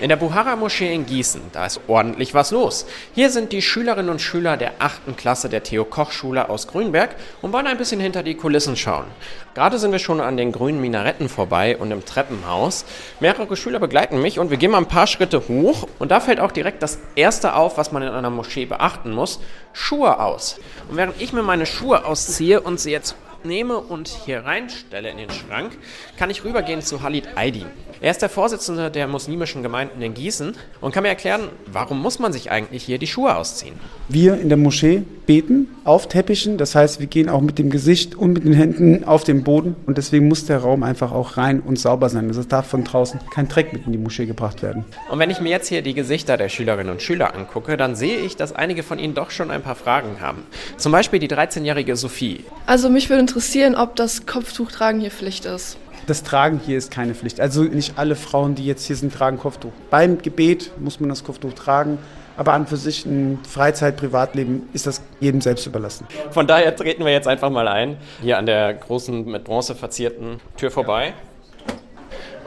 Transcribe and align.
In 0.00 0.10
der 0.10 0.16
Buhara-Moschee 0.16 0.94
in 0.94 1.06
Gießen, 1.06 1.40
da 1.52 1.66
ist 1.66 1.80
ordentlich 1.88 2.32
was 2.32 2.52
los. 2.52 2.86
Hier 3.16 3.30
sind 3.30 3.50
die 3.50 3.60
Schülerinnen 3.60 4.12
und 4.12 4.20
Schüler 4.20 4.56
der 4.56 4.74
8. 4.78 5.16
Klasse 5.16 5.48
der 5.48 5.64
Theo-Koch-Schule 5.64 6.48
aus 6.48 6.68
Grünberg 6.68 7.16
und 7.42 7.52
wollen 7.52 7.66
ein 7.66 7.78
bisschen 7.78 7.98
hinter 7.98 8.22
die 8.22 8.36
Kulissen 8.36 8.76
schauen. 8.76 9.06
Gerade 9.54 9.76
sind 9.80 9.90
wir 9.90 9.98
schon 9.98 10.20
an 10.20 10.36
den 10.36 10.52
grünen 10.52 10.80
Minaretten 10.80 11.28
vorbei 11.28 11.76
und 11.76 11.90
im 11.90 12.04
Treppenhaus. 12.04 12.84
Mehrere 13.18 13.56
Schüler 13.56 13.80
begleiten 13.80 14.22
mich 14.22 14.38
und 14.38 14.50
wir 14.50 14.56
gehen 14.56 14.70
mal 14.70 14.78
ein 14.78 14.86
paar 14.86 15.08
Schritte 15.08 15.48
hoch. 15.48 15.88
Und 15.98 16.12
da 16.12 16.20
fällt 16.20 16.38
auch 16.38 16.52
direkt 16.52 16.80
das 16.80 17.00
Erste 17.16 17.54
auf, 17.54 17.76
was 17.76 17.90
man 17.90 18.04
in 18.04 18.10
einer 18.10 18.30
Moschee 18.30 18.66
beachten 18.66 19.10
muss. 19.10 19.40
Schuhe 19.72 20.20
aus. 20.20 20.60
Und 20.88 20.96
während 20.96 21.20
ich 21.20 21.32
mir 21.32 21.42
meine 21.42 21.66
Schuhe 21.66 22.04
ausziehe 22.04 22.60
und 22.60 22.78
sie 22.78 22.92
jetzt 22.92 23.16
nehme 23.44 23.78
und 23.78 24.08
hier 24.08 24.44
reinstelle 24.44 25.10
in 25.10 25.18
den 25.18 25.30
Schrank, 25.30 25.76
kann 26.16 26.30
ich 26.30 26.44
rübergehen 26.44 26.82
zu 26.82 27.02
Halid 27.02 27.28
Aydin. 27.36 27.66
Er 28.00 28.12
ist 28.12 28.22
der 28.22 28.28
Vorsitzende 28.28 28.90
der 28.92 29.08
muslimischen 29.08 29.62
Gemeinden 29.62 30.00
in 30.02 30.14
Gießen 30.14 30.54
und 30.80 30.94
kann 30.94 31.02
mir 31.02 31.08
erklären, 31.08 31.48
warum 31.66 32.00
muss 32.00 32.20
man 32.20 32.32
sich 32.32 32.50
eigentlich 32.50 32.84
hier 32.84 32.98
die 32.98 33.08
Schuhe 33.08 33.34
ausziehen? 33.36 33.74
Wir 34.08 34.40
in 34.40 34.48
der 34.48 34.58
Moschee 34.58 35.02
beten 35.26 35.68
auf 35.84 36.08
Teppichen, 36.08 36.58
das 36.58 36.74
heißt, 36.74 37.00
wir 37.00 37.08
gehen 37.08 37.28
auch 37.28 37.40
mit 37.40 37.58
dem 37.58 37.70
Gesicht 37.70 38.14
und 38.14 38.34
mit 38.34 38.44
den 38.44 38.52
Händen 38.52 39.04
auf 39.04 39.24
den 39.24 39.42
Boden 39.42 39.74
und 39.86 39.98
deswegen 39.98 40.28
muss 40.28 40.46
der 40.46 40.58
Raum 40.58 40.84
einfach 40.84 41.10
auch 41.10 41.36
rein 41.36 41.60
und 41.60 41.78
sauber 41.78 42.08
sein. 42.08 42.28
Also 42.28 42.40
es 42.40 42.48
darf 42.48 42.68
von 42.68 42.84
draußen 42.84 43.20
kein 43.34 43.48
Dreck 43.48 43.72
mit 43.72 43.84
in 43.86 43.92
die 43.92 43.98
Moschee 43.98 44.26
gebracht 44.26 44.62
werden. 44.62 44.84
Und 45.10 45.18
wenn 45.18 45.30
ich 45.30 45.40
mir 45.40 45.50
jetzt 45.50 45.68
hier 45.68 45.82
die 45.82 45.94
Gesichter 45.94 46.36
der 46.36 46.48
Schülerinnen 46.48 46.92
und 46.92 47.02
Schüler 47.02 47.34
angucke, 47.34 47.76
dann 47.76 47.96
sehe 47.96 48.18
ich, 48.18 48.36
dass 48.36 48.54
einige 48.54 48.84
von 48.84 48.98
ihnen 48.98 49.14
doch 49.14 49.30
schon 49.30 49.50
ein 49.50 49.62
paar 49.62 49.74
Fragen 49.74 50.20
haben. 50.20 50.44
Zum 50.76 50.92
Beispiel 50.92 51.18
die 51.18 51.28
13-jährige 51.28 51.96
Sophie. 51.96 52.44
Also 52.64 52.88
mich 52.88 53.10
würde 53.10 53.26
interessieren, 53.28 53.76
ob 53.76 53.94
das 53.94 54.24
Kopftuchtragen 54.24 55.00
hier 55.02 55.10
Pflicht 55.10 55.44
ist. 55.44 55.76
Das 56.06 56.22
Tragen 56.22 56.60
hier 56.64 56.78
ist 56.78 56.90
keine 56.90 57.14
Pflicht. 57.14 57.40
Also 57.40 57.62
nicht 57.62 57.98
alle 57.98 58.16
Frauen, 58.16 58.54
die 58.54 58.64
jetzt 58.64 58.86
hier 58.86 58.96
sind, 58.96 59.12
tragen 59.12 59.38
Kopftuch. 59.38 59.72
Beim 59.90 60.22
Gebet 60.22 60.70
muss 60.78 60.98
man 60.98 61.10
das 61.10 61.24
Kopftuch 61.24 61.52
tragen, 61.52 61.98
aber 62.38 62.54
an 62.54 62.66
für 62.66 62.78
sich 62.78 63.04
ein 63.04 63.38
Freizeit, 63.46 63.98
Privatleben 63.98 64.66
ist 64.72 64.86
das 64.86 65.02
jedem 65.20 65.42
selbst 65.42 65.66
überlassen. 65.66 66.06
Von 66.30 66.46
daher 66.46 66.74
treten 66.74 67.04
wir 67.04 67.12
jetzt 67.12 67.28
einfach 67.28 67.50
mal 67.50 67.68
ein, 67.68 67.98
hier 68.22 68.38
an 68.38 68.46
der 68.46 68.72
großen 68.72 69.26
mit 69.26 69.44
Bronze 69.44 69.74
verzierten 69.74 70.40
Tür 70.56 70.70
vorbei. 70.70 71.12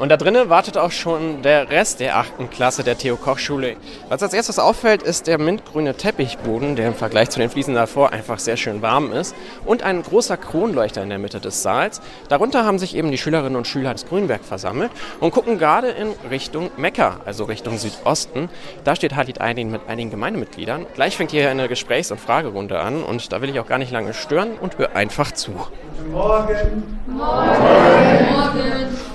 Und 0.01 0.09
da 0.09 0.17
drinnen 0.17 0.49
wartet 0.49 0.77
auch 0.77 0.89
schon 0.89 1.43
der 1.43 1.69
Rest 1.69 1.99
der 1.99 2.17
8. 2.17 2.49
Klasse 2.49 2.83
der 2.83 2.97
Theo-Koch-Schule. 2.97 3.75
Was 4.09 4.23
als 4.23 4.33
erstes 4.33 4.57
auffällt, 4.57 5.03
ist 5.03 5.27
der 5.27 5.37
mintgrüne 5.37 5.93
Teppichboden, 5.93 6.75
der 6.75 6.87
im 6.87 6.95
Vergleich 6.95 7.29
zu 7.29 7.39
den 7.39 7.51
Fliesen 7.51 7.75
davor 7.75 8.11
einfach 8.11 8.39
sehr 8.39 8.57
schön 8.57 8.81
warm 8.81 9.13
ist. 9.13 9.35
Und 9.63 9.83
ein 9.83 10.01
großer 10.01 10.37
Kronleuchter 10.37 11.03
in 11.03 11.09
der 11.09 11.19
Mitte 11.19 11.39
des 11.39 11.61
Saals. 11.61 12.01
Darunter 12.29 12.65
haben 12.65 12.79
sich 12.79 12.95
eben 12.95 13.11
die 13.11 13.19
Schülerinnen 13.19 13.55
und 13.55 13.67
Schüler 13.67 13.93
des 13.93 14.07
Grünberg 14.07 14.43
versammelt 14.43 14.89
und 15.19 15.29
gucken 15.29 15.59
gerade 15.59 15.89
in 15.89 16.07
Richtung 16.31 16.71
Mekka, 16.77 17.17
also 17.25 17.43
Richtung 17.43 17.77
Südosten. 17.77 18.49
Da 18.83 18.95
steht 18.95 19.15
Halid 19.15 19.39
Aydin 19.39 19.69
mit 19.69 19.81
einigen 19.87 20.09
Gemeindemitgliedern. 20.09 20.87
Gleich 20.95 21.15
fängt 21.15 21.29
hier 21.29 21.47
eine 21.51 21.67
Gesprächs- 21.67 22.09
und 22.09 22.19
Fragerunde 22.19 22.79
an 22.79 23.03
und 23.03 23.31
da 23.31 23.43
will 23.43 23.51
ich 23.51 23.59
auch 23.59 23.67
gar 23.67 23.77
nicht 23.77 23.91
lange 23.91 24.15
stören 24.15 24.53
und 24.59 24.79
höre 24.79 24.95
einfach 24.95 25.31
zu. 25.31 25.51
Guten 25.51 26.11
Morgen. 26.11 26.83
Morgen. 27.05 27.61
Morgen. 28.31 29.11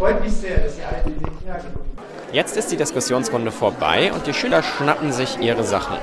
Freut 0.00 0.24
mich 0.24 0.32
sehr, 0.32 0.56
dass 0.60 0.78
ihr 0.78 0.88
alle 0.88 1.02
den 1.04 1.20
Weg 1.20 1.32
hergekommen 1.44 1.90
Jetzt 2.32 2.56
ist 2.56 2.70
die 2.70 2.76
Diskussionsrunde 2.76 3.50
vorbei 3.50 4.12
und 4.14 4.24
die 4.26 4.34
Schüler 4.34 4.62
schnappen 4.62 5.10
sich 5.12 5.40
ihre 5.40 5.64
Sachen. 5.64 5.96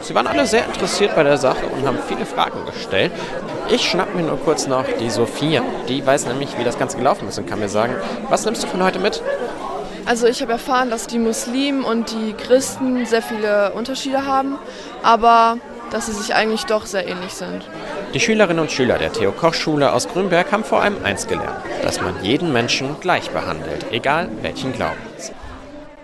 Sie 0.00 0.14
waren 0.14 0.26
alle 0.26 0.46
sehr 0.46 0.64
interessiert 0.64 1.14
bei 1.14 1.24
der 1.24 1.36
Sache 1.36 1.66
und 1.66 1.86
haben 1.86 1.98
viele 2.08 2.24
Fragen 2.24 2.64
gestellt. 2.64 3.12
Ich 3.68 3.86
schnapp 3.86 4.14
mir 4.14 4.22
nur 4.22 4.38
kurz 4.38 4.66
noch 4.66 4.84
die 4.98 5.10
Sophia. 5.10 5.62
Die 5.86 6.04
weiß 6.06 6.26
nämlich, 6.26 6.56
wie 6.56 6.64
das 6.64 6.78
Ganze 6.78 6.96
gelaufen 6.96 7.28
ist 7.28 7.38
und 7.38 7.46
kann 7.46 7.60
mir 7.60 7.68
sagen, 7.68 7.94
was 8.30 8.46
nimmst 8.46 8.62
du 8.62 8.66
von 8.66 8.82
heute 8.82 8.98
mit? 8.98 9.22
Also 10.06 10.26
ich 10.26 10.40
habe 10.40 10.52
erfahren, 10.52 10.88
dass 10.88 11.06
die 11.06 11.18
Muslimen 11.18 11.84
und 11.84 12.12
die 12.12 12.32
Christen 12.32 13.04
sehr 13.04 13.20
viele 13.20 13.72
Unterschiede 13.72 14.24
haben, 14.24 14.58
aber 15.02 15.58
dass 15.90 16.06
sie 16.06 16.12
sich 16.12 16.34
eigentlich 16.34 16.64
doch 16.64 16.86
sehr 16.86 17.06
ähnlich 17.06 17.34
sind. 17.34 17.68
Die 18.14 18.20
Schülerinnen 18.20 18.60
und 18.60 18.72
Schüler 18.72 18.96
der 18.96 19.12
Theo-Koch-Schule 19.12 19.92
aus 19.92 20.08
Grünberg 20.08 20.50
haben 20.50 20.64
vor 20.64 20.80
allem 20.80 20.96
eins 21.04 21.26
gelernt, 21.26 21.60
dass 21.82 22.00
man 22.00 22.14
jeden 22.22 22.54
Menschen 22.54 22.96
gleich 23.00 23.28
behandelt, 23.30 23.84
egal 23.90 24.30
welchen 24.40 24.72
Glaubens. 24.72 25.32